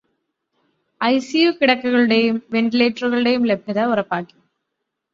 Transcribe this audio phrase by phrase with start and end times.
[1.01, 4.37] ICU കിടക്കകളുടേയും വെന്റിലേറ്ററുകളുടേയും ലഭ്യത ഉറപ്പാക്കി.